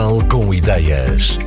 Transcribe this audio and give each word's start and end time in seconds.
Portugal 0.00 0.28
com 0.30 0.54
ideias. 0.54 1.38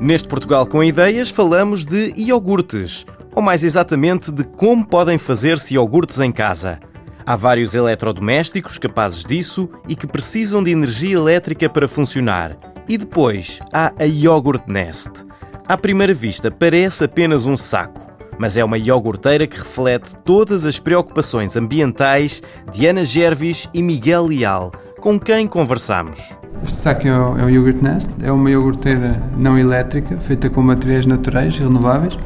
Neste 0.00 0.28
Portugal 0.28 0.64
com 0.64 0.84
Ideias 0.84 1.28
falamos 1.28 1.84
de 1.84 2.12
iogurtes, 2.16 3.04
ou 3.34 3.42
mais 3.42 3.64
exatamente 3.64 4.30
de 4.30 4.44
como 4.44 4.86
podem 4.86 5.18
fazer-se 5.18 5.74
iogurtes 5.74 6.20
em 6.20 6.30
casa. 6.30 6.78
Há 7.26 7.34
vários 7.34 7.74
eletrodomésticos 7.74 8.78
capazes 8.78 9.24
disso 9.24 9.68
e 9.88 9.96
que 9.96 10.06
precisam 10.06 10.62
de 10.62 10.70
energia 10.70 11.16
elétrica 11.16 11.68
para 11.68 11.88
funcionar. 11.88 12.56
E 12.88 12.96
depois 12.96 13.58
há 13.72 13.92
a 13.98 14.04
Yogurt 14.04 14.68
Nest. 14.68 15.26
À 15.66 15.76
primeira 15.76 16.14
vista 16.14 16.48
parece 16.48 17.02
apenas 17.02 17.44
um 17.44 17.56
saco, 17.56 18.06
mas 18.38 18.56
é 18.56 18.64
uma 18.64 18.78
iogurteira 18.78 19.48
que 19.48 19.58
reflete 19.58 20.14
todas 20.24 20.64
as 20.64 20.78
preocupações 20.78 21.56
ambientais 21.56 22.40
de 22.72 22.86
Ana 22.86 23.04
Gervis 23.04 23.68
e 23.74 23.82
Miguel 23.82 24.26
Leal, 24.26 24.70
com 25.00 25.20
quem 25.20 25.46
conversamos. 25.46 26.38
Este 26.64 26.78
saco 26.78 27.06
é 27.06 27.12
o, 27.12 27.38
é 27.38 27.44
o 27.44 27.50
Yogurt 27.50 27.82
Nest, 27.82 28.10
é 28.22 28.32
uma 28.32 28.50
iogurteira 28.50 29.22
não 29.36 29.58
elétrica, 29.58 30.16
feita 30.18 30.48
com 30.48 30.62
materiais 30.62 31.04
naturais, 31.04 31.58
renováveis. 31.58 32.18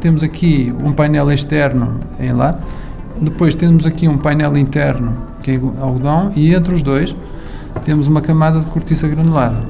Temos 0.00 0.22
aqui 0.22 0.72
um 0.82 0.92
painel 0.92 1.30
externo 1.32 2.00
em 2.18 2.32
lá, 2.32 2.58
depois 3.20 3.54
temos 3.54 3.86
aqui 3.86 4.06
um 4.06 4.18
painel 4.18 4.56
interno, 4.56 5.16
que 5.42 5.52
é 5.52 5.60
algodão, 5.80 6.32
e 6.36 6.54
entre 6.54 6.74
os 6.74 6.82
dois 6.82 7.14
temos 7.84 8.06
uma 8.06 8.20
camada 8.20 8.60
de 8.60 8.66
cortiça 8.66 9.08
granulada. 9.08 9.62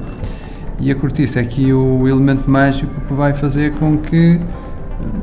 E 0.79 0.91
a 0.91 0.95
cortiça 0.95 1.39
é 1.39 1.43
aqui 1.43 1.71
o 1.71 2.07
elemento 2.07 2.49
mágico 2.49 2.93
que 3.07 3.13
vai 3.13 3.33
fazer 3.33 3.73
com 3.73 3.97
que 3.97 4.39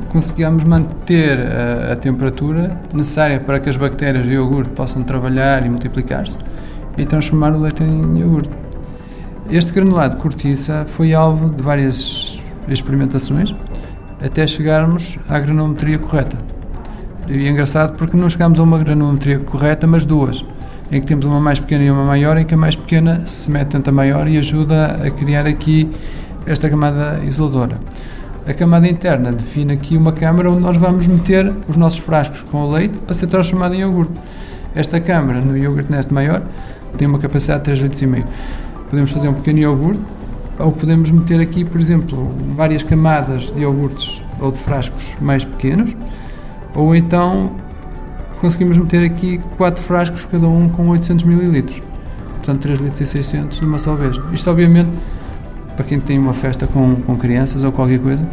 consigamos 0.09 0.63
manter 0.63 1.39
a, 1.39 1.93
a 1.93 1.95
temperatura 1.95 2.75
necessária 2.93 3.39
para 3.39 3.59
que 3.59 3.69
as 3.69 3.77
bactérias 3.77 4.25
do 4.25 4.31
iogurte 4.31 4.71
possam 4.71 5.03
trabalhar 5.03 5.65
e 5.65 5.69
multiplicar-se 5.69 6.37
e 6.97 7.05
transformar 7.05 7.53
o 7.53 7.61
leite 7.61 7.83
em 7.83 8.19
iogurte. 8.19 8.51
Este 9.49 9.71
granulado 9.71 10.15
de 10.15 10.21
cortiça 10.21 10.85
foi 10.87 11.13
alvo 11.13 11.49
de 11.49 11.63
várias 11.63 12.39
experimentações 12.67 13.55
até 14.21 14.45
chegarmos 14.45 15.17
à 15.27 15.39
granometria 15.39 15.97
correta. 15.97 16.37
E 17.27 17.45
é 17.45 17.49
engraçado 17.49 17.95
porque 17.95 18.17
não 18.17 18.29
chegamos 18.29 18.59
a 18.59 18.63
uma 18.63 18.77
granometria 18.77 19.39
correta, 19.39 19.87
mas 19.87 20.05
duas, 20.05 20.43
em 20.91 20.99
que 20.99 21.07
temos 21.07 21.25
uma 21.25 21.39
mais 21.39 21.59
pequena 21.59 21.83
e 21.83 21.91
uma 21.91 22.03
maior, 22.03 22.37
em 22.37 22.45
que 22.45 22.53
a 22.53 22.57
mais 22.57 22.75
pequena 22.75 23.25
se 23.25 23.49
mete 23.51 23.73
dentro 23.73 23.83
da 23.83 23.91
maior 23.91 24.27
e 24.27 24.37
ajuda 24.37 24.99
a 25.05 25.11
criar 25.11 25.45
aqui 25.45 25.89
esta 26.45 26.69
camada 26.69 27.19
isoladora. 27.23 27.77
A 28.47 28.53
camada 28.53 28.87
interna 28.87 29.31
define 29.31 29.73
aqui 29.73 29.95
uma 29.95 30.11
câmara 30.11 30.49
onde 30.49 30.61
nós 30.61 30.75
vamos 30.75 31.05
meter 31.05 31.53
os 31.67 31.77
nossos 31.77 31.99
frascos 31.99 32.41
com 32.51 32.61
o 32.61 32.71
leite 32.71 32.97
para 32.99 33.13
ser 33.13 33.27
transformado 33.27 33.75
em 33.75 33.81
iogurte. 33.81 34.13
Esta 34.73 34.99
câmara 34.99 35.39
no 35.39 35.57
Yogurt 35.57 35.89
Nest 35.89 36.11
maior 36.11 36.41
tem 36.97 37.07
uma 37.07 37.19
capacidade 37.19 37.63
de 37.63 37.71
3,5 37.71 38.15
litros. 38.15 38.35
Podemos 38.89 39.11
fazer 39.11 39.29
um 39.29 39.33
pequeno 39.33 39.59
iogurte 39.59 40.01
ou 40.57 40.71
podemos 40.71 41.09
meter 41.11 41.39
aqui, 41.39 41.63
por 41.63 41.79
exemplo, 41.79 42.29
várias 42.55 42.83
camadas 42.83 43.51
de 43.53 43.61
iogurtes 43.61 44.21
ou 44.39 44.51
de 44.51 44.59
frascos 44.59 45.15
mais 45.21 45.43
pequenos 45.43 45.95
ou 46.73 46.95
então 46.95 47.51
conseguimos 48.39 48.77
meter 48.77 49.03
aqui 49.03 49.39
quatro 49.57 49.83
frascos, 49.83 50.25
cada 50.25 50.47
um 50.47 50.69
com 50.69 50.87
800 50.89 51.25
ml. 51.25 51.81
Portanto, 52.37 52.61
3 52.61 52.79
litros 52.79 53.01
e 53.01 53.05
600 53.05 53.59
de 53.59 53.65
uma 53.65 53.77
só 53.77 53.95
vez. 53.95 54.19
Isto, 54.31 54.49
obviamente, 54.49 54.89
para 55.75 55.85
quem 55.85 55.99
tem 55.99 56.17
uma 56.17 56.33
festa 56.33 56.65
com, 56.67 56.95
com 56.95 57.17
crianças 57.17 57.63
ou 57.63 57.71
qualquer 57.71 57.99
coisa, 57.99 58.27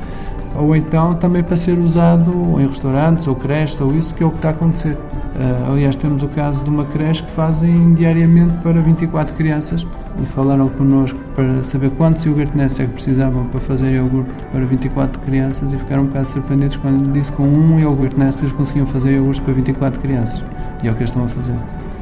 ou 0.57 0.75
então 0.75 1.15
também 1.15 1.43
para 1.43 1.57
ser 1.57 1.79
usado 1.79 2.33
em 2.61 2.67
restaurantes 2.67 3.27
ou 3.27 3.35
creches 3.35 3.81
ou 3.81 3.95
isso 3.95 4.15
que 4.15 4.23
é 4.23 4.27
o 4.27 4.31
que 4.31 4.37
está 4.37 4.49
a 4.49 4.53
acontecer. 4.53 4.97
Uh, 5.37 5.71
aliás, 5.71 5.95
temos 5.97 6.23
o 6.23 6.29
caso 6.29 6.65
de 6.65 6.71
uma 6.71 6.87
creche 6.87 7.23
que 7.23 7.31
fazem 7.33 7.93
diariamente 7.93 8.57
para 8.63 8.81
24 8.81 9.35
crianças 9.35 9.87
e 10.23 10.25
falaram 10.25 10.67
connosco 10.71 11.19
para 11.35 11.63
saber 11.63 11.91
quantos 11.91 12.25
iogurte 12.25 12.53
que 12.53 12.87
precisavam 12.87 13.45
para 13.49 13.61
fazer 13.61 13.93
iogurte 13.93 14.31
para 14.51 14.65
24 14.65 15.21
crianças 15.21 15.75
e 15.75 15.77
ficaram 15.77 16.05
um 16.05 16.07
bocado 16.07 16.29
surpreendidos 16.29 16.79
quando 16.79 17.13
disse 17.13 17.31
que 17.31 17.37
com 17.37 17.47
um 17.47 17.79
iogurte 17.79 18.19
Nest 18.19 18.41
eles 18.41 18.53
conseguiam 18.53 18.87
fazer 18.87 19.13
iogurte 19.13 19.43
para 19.43 19.53
24 19.53 20.01
crianças. 20.01 20.43
E 20.83 20.89
é 20.89 20.91
o 20.91 20.95
que 20.95 21.01
eles 21.01 21.11
estão 21.11 21.27
a 21.27 21.29
fazer. 21.29 21.57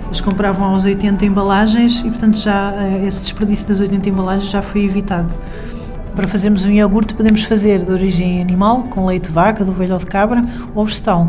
Eles 0.07 0.21
compravam 0.21 0.67
aos 0.69 0.85
80 0.85 1.27
embalagens 1.27 2.03
e, 2.05 2.11
portanto, 2.11 2.37
já 2.39 2.71
uh, 2.71 3.05
esse 3.05 3.21
desperdício 3.21 3.67
das 3.67 3.81
80 3.81 4.11
embalagens 4.11 4.49
já 4.49 4.63
foi 4.63 4.85
evitado. 4.85 5.35
Para 6.15 6.29
fazermos 6.29 6.65
um 6.65 6.71
iogurte 6.71 7.15
podemos 7.15 7.43
fazer 7.43 7.81
de 7.81 7.91
origem 7.91 8.41
animal, 8.41 8.85
com 8.85 9.07
leite 9.07 9.27
de 9.27 9.33
vaca, 9.33 9.65
de 9.65 9.71
ovelha 9.71 9.95
ou 9.95 9.99
de 9.99 10.07
cabra, 10.07 10.45
ou 10.73 10.87
vegetal. 10.87 11.29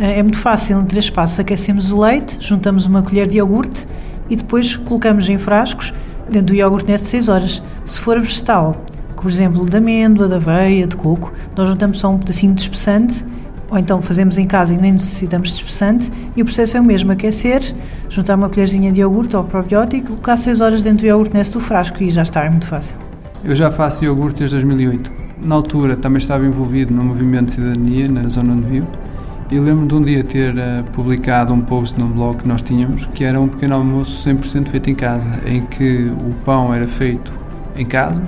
É 0.00 0.22
muito 0.22 0.38
fácil, 0.38 0.80
em 0.80 0.84
três 0.84 1.10
passos 1.10 1.40
aquecemos 1.40 1.90
o 1.90 2.00
leite, 2.00 2.38
juntamos 2.40 2.86
uma 2.86 3.02
colher 3.02 3.26
de 3.26 3.38
iogurte 3.38 3.84
e 4.30 4.36
depois 4.36 4.76
colocamos 4.76 5.28
em 5.28 5.36
frascos 5.38 5.92
dentro 6.30 6.48
do 6.48 6.54
iogurte 6.54 6.88
neste 6.88 7.08
6 7.08 7.28
horas. 7.28 7.62
Se 7.84 7.98
for 7.98 8.20
vegetal, 8.20 8.76
por 9.16 9.28
exemplo, 9.28 9.68
de 9.68 9.76
amêndoa, 9.76 10.28
de 10.28 10.34
aveia, 10.34 10.86
de 10.86 10.94
coco, 10.94 11.32
nós 11.56 11.68
juntamos 11.68 11.98
só 11.98 12.10
um 12.10 12.18
pedacinho 12.18 12.54
de 12.54 12.60
espessante 12.60 13.26
ou 13.68 13.76
então 13.76 14.00
fazemos 14.00 14.38
em 14.38 14.46
casa 14.46 14.72
e 14.72 14.78
nem 14.78 14.92
necessitamos 14.92 15.48
de 15.48 15.56
espessante 15.56 16.12
e 16.36 16.42
o 16.42 16.44
processo 16.44 16.76
é 16.76 16.80
o 16.80 16.84
mesmo, 16.84 17.10
aquecer, 17.10 17.60
juntar 18.08 18.36
uma 18.36 18.48
colherzinha 18.48 18.92
de 18.92 19.00
iogurte 19.00 19.34
ou 19.34 19.42
probiótico 19.42 19.96
e 19.96 20.06
colocar 20.06 20.36
6 20.36 20.60
horas 20.60 20.82
dentro 20.84 20.98
do 20.98 21.06
iogurte 21.06 21.34
neste 21.34 21.54
do 21.54 21.60
frasco 21.60 22.00
e 22.04 22.10
já 22.10 22.22
está, 22.22 22.44
é 22.44 22.50
muito 22.50 22.68
fácil. 22.68 22.96
Eu 23.42 23.56
já 23.56 23.68
faço 23.72 24.04
iogurte 24.04 24.38
desde 24.38 24.54
2008. 24.54 25.12
Na 25.42 25.56
altura 25.56 25.96
também 25.96 26.18
estava 26.18 26.46
envolvido 26.46 26.94
no 26.94 27.02
movimento 27.02 27.46
de 27.46 27.52
cidadania 27.54 28.08
na 28.08 28.28
zona 28.28 28.52
onde 28.52 28.66
vivo 28.68 29.07
e 29.50 29.58
lembro 29.58 29.86
de 29.86 29.94
um 29.94 30.02
dia 30.02 30.22
ter 30.22 30.54
uh, 30.54 30.84
publicado 30.92 31.54
um 31.54 31.60
post 31.60 31.98
num 31.98 32.12
blog 32.12 32.38
que 32.38 32.48
nós 32.48 32.60
tínhamos 32.60 33.06
que 33.14 33.24
era 33.24 33.40
um 33.40 33.48
pequeno 33.48 33.76
almoço 33.76 34.28
100% 34.28 34.68
feito 34.68 34.90
em 34.90 34.94
casa, 34.94 35.40
em 35.46 35.64
que 35.64 36.10
o 36.10 36.34
pão 36.44 36.74
era 36.74 36.86
feito 36.86 37.32
em 37.74 37.86
casa, 37.86 38.22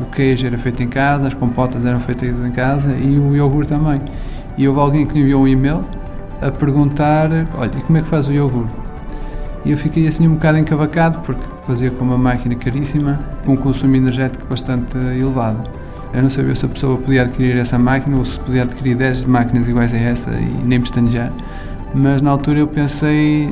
o 0.00 0.04
queijo 0.06 0.46
era 0.46 0.58
feito 0.58 0.82
em 0.82 0.88
casa, 0.88 1.28
as 1.28 1.34
compotas 1.34 1.84
eram 1.86 2.00
feitas 2.00 2.38
em 2.38 2.50
casa 2.50 2.94
e 2.94 3.18
o 3.18 3.34
iogurte 3.34 3.70
também. 3.70 4.00
E 4.58 4.68
houve 4.68 4.80
alguém 4.80 5.06
que 5.06 5.14
me 5.14 5.20
enviou 5.20 5.42
um 5.42 5.48
e-mail 5.48 5.84
a 6.42 6.50
perguntar: 6.50 7.30
olha, 7.56 7.70
como 7.70 7.98
é 7.98 8.02
que 8.02 8.08
faz 8.08 8.28
o 8.28 8.32
iogurte? 8.32 8.72
E 9.64 9.70
eu 9.70 9.78
fiquei 9.78 10.06
assim 10.06 10.26
um 10.26 10.34
bocado 10.34 10.58
encavacado, 10.58 11.20
porque 11.20 11.42
fazia 11.66 11.90
com 11.90 12.04
uma 12.04 12.18
máquina 12.18 12.54
caríssima, 12.56 13.20
com 13.46 13.52
um 13.52 13.56
consumo 13.56 13.96
energético 13.96 14.44
bastante 14.48 14.96
elevado. 14.98 15.62
Eu 16.14 16.22
não 16.22 16.30
sabia 16.30 16.54
se 16.54 16.66
a 16.66 16.68
pessoa 16.68 16.98
podia 16.98 17.22
adquirir 17.22 17.56
essa 17.56 17.78
máquina 17.78 18.18
ou 18.18 18.24
se 18.24 18.38
podia 18.40 18.62
adquirir 18.62 18.96
10 18.96 19.24
máquinas 19.24 19.68
iguais 19.68 19.94
a 19.94 19.96
essa 19.96 20.30
e 20.30 20.68
nem 20.68 20.78
pestanejar. 20.80 21.32
Mas 21.94 22.20
na 22.20 22.30
altura 22.30 22.58
eu 22.58 22.66
pensei 22.66 23.48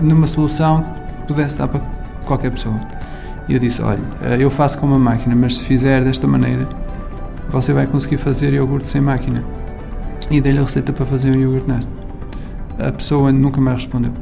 numa 0.00 0.26
solução 0.26 0.82
que 0.82 1.28
pudesse 1.28 1.56
dar 1.56 1.68
para 1.68 1.80
qualquer 2.26 2.50
pessoa. 2.50 2.74
E 3.48 3.54
eu 3.54 3.60
disse: 3.60 3.80
Olha, 3.80 4.00
eu 4.38 4.50
faço 4.50 4.76
com 4.78 4.86
uma 4.86 4.98
máquina, 4.98 5.34
mas 5.34 5.56
se 5.56 5.64
fizer 5.64 6.02
desta 6.04 6.26
maneira, 6.26 6.68
você 7.50 7.72
vai 7.72 7.86
conseguir 7.86 8.18
fazer 8.18 8.52
iogurte 8.52 8.88
sem 8.88 9.00
máquina. 9.00 9.42
E 10.30 10.40
dei-lhe 10.40 10.58
a 10.58 10.62
receita 10.62 10.92
para 10.92 11.06
fazer 11.06 11.30
um 11.30 11.40
iogurte 11.40 11.68
nesta. 11.68 11.92
A 12.78 12.92
pessoa 12.92 13.32
nunca 13.32 13.60
mais 13.60 13.78
respondeu. 13.78 14.12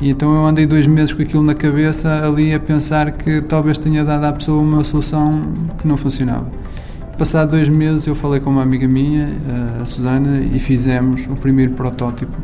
E 0.00 0.10
então 0.10 0.34
eu 0.34 0.44
andei 0.46 0.66
dois 0.66 0.86
meses 0.86 1.12
com 1.12 1.22
aquilo 1.22 1.42
na 1.42 1.54
cabeça, 1.54 2.26
ali 2.26 2.52
a 2.52 2.60
pensar 2.60 3.12
que 3.12 3.40
talvez 3.40 3.78
tenha 3.78 4.04
dado 4.04 4.24
à 4.24 4.32
pessoa 4.32 4.60
uma 4.60 4.82
solução 4.84 5.52
que 5.78 5.86
não 5.86 5.96
funcionava. 5.96 6.46
Passado 7.18 7.52
dois 7.52 7.68
meses 7.68 8.06
eu 8.08 8.14
falei 8.16 8.40
com 8.40 8.50
uma 8.50 8.62
amiga 8.62 8.88
minha, 8.88 9.28
a 9.80 9.84
Susana, 9.84 10.40
e 10.40 10.58
fizemos 10.58 11.24
o 11.26 11.36
primeiro 11.36 11.72
protótipo. 11.72 12.36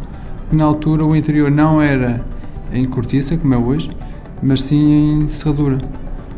Na 0.53 0.65
altura 0.65 1.05
o 1.05 1.17
interior 1.17 1.51
não 1.51 1.83
era 1.83 2.25
em 2.73 2.85
cortiça, 2.85 3.37
como 3.37 3.53
é 3.53 3.59
hoje, 3.59 3.91
mas 4.41 4.63
sim 4.63 5.23
em 5.23 5.27
serradura. 5.27 5.79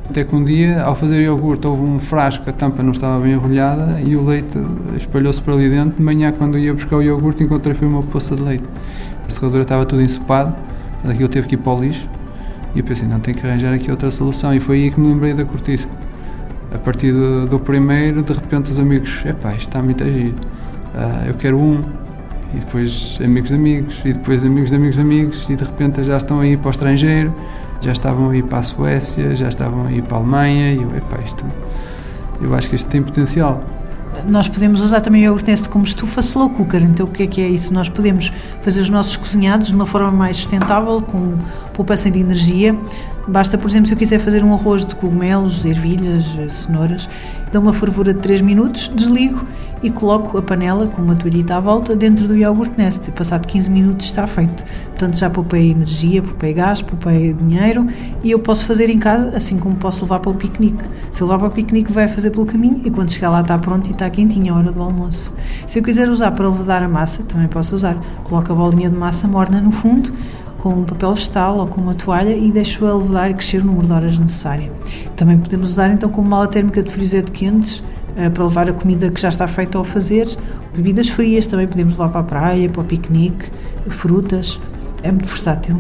Até 0.08 0.24
que 0.24 0.34
um 0.34 0.42
dia, 0.42 0.82
ao 0.82 0.94
fazer 0.94 1.20
iogurte, 1.22 1.66
houve 1.66 1.82
um 1.82 1.98
frasco, 1.98 2.48
a 2.48 2.52
tampa 2.52 2.82
não 2.82 2.92
estava 2.92 3.22
bem 3.22 3.32
enrolhada 3.32 4.00
e 4.00 4.16
o 4.16 4.24
leite 4.24 4.58
espalhou-se 4.96 5.40
para 5.40 5.54
ali 5.54 5.68
dentro. 5.68 5.98
De 5.98 6.02
manhã, 6.02 6.32
quando 6.32 6.58
ia 6.58 6.72
buscar 6.72 6.96
o 6.96 7.02
iogurte, 7.02 7.42
encontrei 7.42 7.76
uma 7.82 8.02
poça 8.02 8.34
de 8.34 8.42
leite. 8.42 8.64
A 9.26 9.30
serradura 9.30 9.62
estava 9.62 9.84
tudo 9.84 10.02
ensopado 10.02 10.54
aquilo 11.04 11.28
teve 11.28 11.48
que 11.48 11.54
ir 11.54 11.58
para 11.58 11.72
o 11.72 11.80
lixo. 11.80 12.08
E 12.74 12.78
eu 12.78 12.84
pensei, 12.84 13.06
não, 13.06 13.20
tenho 13.20 13.36
que 13.36 13.46
arranjar 13.46 13.74
aqui 13.74 13.90
outra 13.90 14.10
solução. 14.10 14.54
E 14.54 14.60
foi 14.60 14.84
aí 14.84 14.90
que 14.90 15.00
me 15.00 15.08
lembrei 15.08 15.34
da 15.34 15.44
cortiça. 15.44 15.88
A 16.74 16.78
partir 16.78 17.12
do, 17.12 17.46
do 17.46 17.58
primeiro, 17.58 18.22
de 18.22 18.32
repente 18.32 18.70
os 18.70 18.78
amigos, 18.78 19.24
epá, 19.26 19.52
isto 19.52 19.68
está 19.68 19.82
muito 19.82 20.02
a 20.02 20.06
giro. 20.06 20.34
Uh, 20.94 21.28
eu 21.28 21.34
quero 21.34 21.58
um. 21.58 21.84
E 22.54 22.58
depois 22.58 23.18
amigos 23.24 23.48
de 23.48 23.56
amigos, 23.56 24.02
e 24.04 24.12
depois 24.12 24.44
amigos 24.44 24.70
de 24.70 24.76
amigos 24.76 24.96
de 24.96 25.02
amigos, 25.02 25.46
e 25.48 25.56
de 25.56 25.64
repente 25.64 26.04
já 26.04 26.18
estão 26.18 26.40
aí 26.40 26.56
para 26.56 26.68
o 26.68 26.70
estrangeiro, 26.70 27.34
já 27.80 27.92
estavam 27.92 28.28
aí 28.28 28.42
para 28.42 28.58
a 28.58 28.62
Suécia, 28.62 29.34
já 29.34 29.48
estavam 29.48 29.86
aí 29.86 30.02
para 30.02 30.18
a 30.18 30.20
Alemanha, 30.20 30.74
e 30.74 30.82
eu, 30.82 30.96
epá, 30.96 31.18
isto, 31.24 31.46
eu 32.42 32.54
acho 32.54 32.68
que 32.68 32.76
isto 32.76 32.90
tem 32.90 33.02
potencial. 33.02 33.64
Nós 34.26 34.46
podemos 34.46 34.80
usar 34.80 35.00
também 35.00 35.22
o 35.22 35.24
iogurte 35.24 35.50
neste 35.50 35.68
como 35.68 35.84
estufa 35.84 36.20
slow 36.20 36.50
cooker. 36.50 36.82
Então, 36.82 37.06
o 37.06 37.08
que 37.08 37.22
é 37.22 37.26
que 37.26 37.40
é 37.40 37.48
isso? 37.48 37.72
Nós 37.72 37.88
podemos 37.88 38.32
fazer 38.60 38.80
os 38.80 38.90
nossos 38.90 39.16
cozinhados 39.16 39.68
de 39.68 39.74
uma 39.74 39.86
forma 39.86 40.10
mais 40.10 40.36
sustentável, 40.36 41.00
com 41.00 41.38
poupança 41.72 42.10
de 42.10 42.20
energia. 42.20 42.76
Basta, 43.26 43.56
por 43.56 43.70
exemplo, 43.70 43.86
se 43.86 43.94
eu 43.94 43.98
quiser 43.98 44.18
fazer 44.18 44.44
um 44.44 44.52
arroz 44.52 44.84
de 44.84 44.94
cogumelos, 44.94 45.64
ervilhas, 45.64 46.24
cenouras, 46.50 47.08
dou 47.52 47.62
uma 47.62 47.72
fervura 47.72 48.12
de 48.12 48.20
3 48.20 48.40
minutos, 48.40 48.90
desligo 48.94 49.46
e 49.82 49.90
coloco 49.90 50.38
a 50.38 50.42
panela 50.42 50.86
com 50.86 51.02
uma 51.02 51.14
toalhita 51.14 51.56
à 51.56 51.60
volta 51.60 51.96
dentro 51.96 52.26
do 52.26 52.36
iogurte 52.36 52.76
Nest. 52.76 53.10
Passado 53.12 53.46
15 53.46 53.70
minutos 53.70 54.06
está 54.06 54.26
feito. 54.26 54.64
Portanto, 55.02 55.18
já 55.18 55.28
poupei 55.28 55.72
energia, 55.72 56.22
poupei 56.22 56.52
gás, 56.52 56.80
poupei 56.80 57.34
dinheiro 57.34 57.88
e 58.22 58.30
eu 58.30 58.38
posso 58.38 58.64
fazer 58.64 58.88
em 58.88 59.00
casa, 59.00 59.36
assim 59.36 59.58
como 59.58 59.74
posso 59.74 60.04
levar 60.04 60.20
para 60.20 60.30
o 60.30 60.34
piquenique. 60.34 60.84
Se 61.10 61.20
eu 61.20 61.26
levar 61.26 61.40
para 61.40 61.48
o 61.48 61.50
piquenique, 61.50 61.92
vai 61.92 62.06
fazer 62.06 62.30
pelo 62.30 62.46
caminho 62.46 62.80
e 62.84 62.88
quando 62.88 63.10
chegar 63.10 63.30
lá 63.30 63.40
está 63.40 63.58
pronto 63.58 63.88
e 63.88 63.90
está 63.90 64.08
quentinho 64.08 64.54
a 64.54 64.58
hora 64.58 64.70
do 64.70 64.80
almoço. 64.80 65.34
Se 65.66 65.80
eu 65.80 65.82
quiser 65.82 66.08
usar 66.08 66.30
para 66.30 66.48
levedar 66.48 66.84
a 66.84 66.88
massa, 66.88 67.24
também 67.24 67.48
posso 67.48 67.74
usar. 67.74 67.96
Coloco 68.22 68.52
a 68.52 68.54
bolinha 68.54 68.88
de 68.88 68.96
massa 68.96 69.26
morna 69.26 69.60
no 69.60 69.72
fundo, 69.72 70.12
com 70.58 70.68
um 70.68 70.84
papel 70.84 71.14
vegetal 71.14 71.58
ou 71.58 71.66
com 71.66 71.80
uma 71.80 71.94
toalha 71.94 72.32
e 72.32 72.52
deixo-a 72.52 72.94
levedar 72.94 73.32
e 73.32 73.34
crescer 73.34 73.60
o 73.60 73.64
número 73.64 73.88
de 73.88 73.92
horas 73.92 74.16
necessário. 74.16 74.70
Também 75.16 75.36
podemos 75.36 75.72
usar 75.72 75.90
então 75.90 76.08
como 76.10 76.28
mala 76.28 76.46
térmica 76.46 76.80
de 76.80 76.92
frigorífico 76.92 77.32
quentes 77.32 77.80
uh, 77.80 78.30
para 78.32 78.44
levar 78.44 78.70
a 78.70 78.72
comida 78.72 79.10
que 79.10 79.20
já 79.20 79.30
está 79.30 79.48
feita 79.48 79.76
ao 79.78 79.82
fazer. 79.82 80.28
Bebidas 80.72 81.08
frias 81.08 81.48
também 81.48 81.66
podemos 81.66 81.94
levar 81.94 82.10
para 82.10 82.20
a 82.20 82.22
praia, 82.22 82.68
para 82.68 82.82
o 82.82 82.84
piquenique, 82.84 83.50
frutas. 83.88 84.60
É 85.02 85.10
muito 85.10 85.28
versátil. 85.28 85.76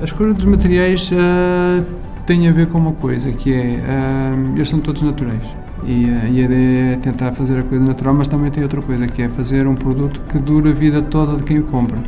A 0.00 0.04
escolha 0.04 0.32
dos 0.32 0.44
materiais 0.44 1.10
uh, 1.12 1.84
tem 2.26 2.48
a 2.48 2.52
ver 2.52 2.68
com 2.68 2.78
uma 2.78 2.92
coisa, 2.92 3.30
que 3.32 3.52
é, 3.52 3.56
uh, 3.56 4.56
eles 4.56 4.68
são 4.68 4.80
todos 4.80 5.02
naturais. 5.02 5.42
E, 5.84 6.04
e, 6.04 6.40
a 6.40 6.44
ideia 6.44 6.92
é 6.92 6.96
tentar 6.96 7.32
fazer 7.32 7.58
a 7.58 7.62
coisa 7.62 7.84
natural, 7.84 8.14
mas 8.14 8.28
também 8.28 8.50
tem 8.50 8.62
outra 8.62 8.82
coisa, 8.82 9.06
que 9.06 9.22
é 9.22 9.28
fazer 9.28 9.66
um 9.66 9.74
produto 9.74 10.20
que 10.28 10.38
dura 10.38 10.70
a 10.70 10.72
vida 10.72 11.00
toda 11.00 11.36
de 11.36 11.42
quem 11.42 11.58
o 11.58 11.64
compra 11.64 11.98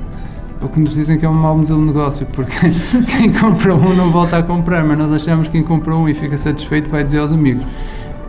o 0.63 0.69
que 0.69 0.81
nos 0.81 0.95
dizem 0.95 1.19
que 1.19 1.27
é 1.27 1.29
um 1.29 1.35
mau 1.35 1.57
modelo 1.57 1.81
de 1.81 1.87
negócio, 1.87 2.27
porque 2.27 2.53
quem 3.11 3.33
compra 3.33 3.75
um 3.75 3.95
não 3.95 4.11
volta 4.11 4.39
a 4.39 4.43
comprar, 4.43 4.85
mas 4.85 4.97
nós 4.97 5.13
achamos 5.13 5.47
que 5.49 5.53
quem 5.53 5.63
compra 5.63 5.95
um 5.95 6.09
e 6.09 6.15
fica 6.15 6.39
satisfeito 6.39 6.89
vai 6.89 7.03
dizer 7.03 7.19
aos 7.19 7.33
amigos. 7.33 7.65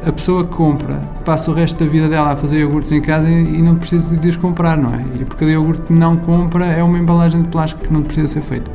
A 0.05 0.11
pessoa 0.11 0.45
que 0.45 0.53
compra 0.53 0.95
passa 1.23 1.49
o 1.49 1.53
resto 1.53 1.83
da 1.83 1.89
vida 1.89 2.09
dela 2.09 2.31
a 2.31 2.35
fazer 2.35 2.59
iogurtes 2.59 2.91
em 2.91 3.01
casa 3.01 3.29
e, 3.29 3.61
não 3.61 3.75
precisa 3.75 4.15
de 4.15 4.27
os 4.27 4.35
comprar, 4.35 4.77
não 4.77 4.93
é? 4.93 5.05
E 5.15 5.25
porque 5.25 5.45
o 5.45 5.49
iogurte 5.49 5.93
não 5.93 6.17
compra 6.17 6.65
é 6.65 6.83
uma 6.83 6.97
embalagem 6.97 7.41
de 7.41 7.49
plástico 7.49 7.81
que 7.81 7.93
não 7.93 8.03
precisa 8.03 8.27
ser 8.27 8.41
feita. 8.41 8.69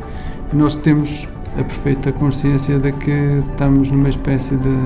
E 0.52 0.56
nós 0.56 0.74
temos 0.74 1.28
a 1.58 1.62
perfeita 1.62 2.12
consciência 2.12 2.78
de 2.78 2.92
que 2.92 3.42
estamos 3.50 3.90
numa 3.90 4.08
espécie 4.08 4.56
de 4.56 4.76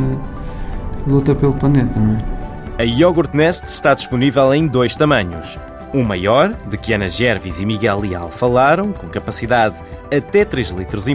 luta 1.07 1.35
pelo 1.35 1.53
planeta, 1.53 1.99
não 1.99 2.17
é? 2.17 2.83
A 2.83 2.85
Yogurt 2.85 3.35
Nest 3.35 3.67
está 3.67 3.95
disponível 3.95 4.53
em 4.53 4.67
dois 4.67 4.97
tamanhos 4.97 5.59
um 5.95 6.03
maior, 6.03 6.55
de 6.69 6.79
que 6.79 6.93
Ana 6.93 7.09
Gervis 7.09 7.61
e 7.61 7.67
Miguel 7.67 8.01
Leal 8.01 8.31
falaram, 8.31 8.93
com 8.93 9.09
capacidade 9.09 9.83
até 10.07 10.45
3,5 10.45 10.79
litros, 10.79 11.07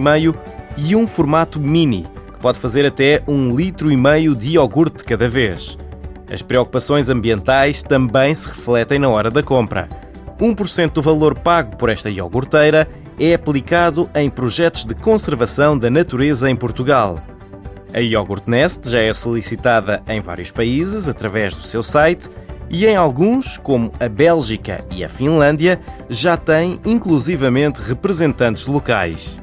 e 0.77 0.95
um 0.95 1.07
formato 1.07 1.59
mini, 1.59 2.05
que 2.37 2.41
pode 2.41 2.59
fazer 2.59 2.85
até 2.85 3.19
1,5 3.21 3.55
litro 3.55 3.91
e 3.91 3.97
meio 3.97 4.35
de 4.35 4.51
iogurte 4.51 5.03
cada 5.03 5.27
vez. 5.27 5.77
As 6.31 6.43
preocupações 6.43 7.09
ambientais 7.09 7.81
também 7.81 8.33
se 8.33 8.47
refletem 8.47 8.99
na 8.99 9.09
hora 9.09 9.31
da 9.31 9.41
compra. 9.41 9.89
1% 10.39 10.91
do 10.91 11.01
valor 11.01 11.37
pago 11.39 11.75
por 11.77 11.89
esta 11.89 12.09
iogurteira 12.09 12.87
é 13.19 13.33
aplicado 13.33 14.07
em 14.13 14.29
projetos 14.29 14.85
de 14.85 14.93
conservação 14.93 15.77
da 15.77 15.89
natureza 15.89 16.47
em 16.47 16.55
Portugal. 16.55 17.19
A 17.91 17.99
Yogurt 17.99 18.43
Nest 18.45 18.87
já 18.87 18.99
é 18.99 19.11
solicitada 19.13 20.03
em 20.07 20.21
vários 20.21 20.51
países 20.51 21.07
através 21.07 21.55
do 21.55 21.63
seu 21.63 21.81
site 21.81 22.29
e 22.69 22.85
em 22.85 22.95
alguns, 22.95 23.57
como 23.57 23.91
a 23.99 24.07
Bélgica 24.07 24.85
e 24.91 25.03
a 25.03 25.09
Finlândia, 25.09 25.79
já 26.07 26.37
tem 26.37 26.79
inclusivamente 26.85 27.81
representantes 27.81 28.67
locais. 28.67 29.41